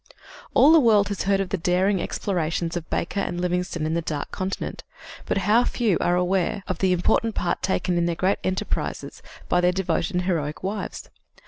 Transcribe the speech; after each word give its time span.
All 0.55 0.71
the 0.71 0.79
world 0.79 1.09
has 1.09 1.25
heard 1.25 1.39
of 1.39 1.49
the 1.49 1.59
daring 1.59 2.01
explorations 2.01 2.75
of 2.75 2.89
Baker 2.89 3.19
and 3.19 3.39
Livingstone 3.39 3.85
in 3.85 3.93
the 3.93 4.01
Dark 4.01 4.31
Continent, 4.31 4.83
but 5.27 5.37
how 5.37 5.63
few 5.63 5.99
are 5.99 6.15
aware 6.15 6.63
of 6.67 6.79
the 6.79 6.91
important 6.91 7.35
part 7.35 7.61
taken 7.61 7.95
in 7.99 8.07
their 8.07 8.15
great 8.15 8.39
enterprises 8.43 9.21
by 9.47 9.61
their 9.61 9.71
devoted 9.71 10.15
and 10.15 10.23
heroic 10.25 10.63
wives? 10.63 11.11